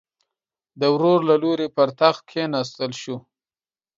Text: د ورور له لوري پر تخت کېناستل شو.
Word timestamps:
د 0.79 0.81
ورور 0.93 1.19
له 1.29 1.35
لوري 1.43 1.67
پر 1.77 1.89
تخت 2.01 2.21
کېناستل 2.31 2.91
شو. 3.01 3.17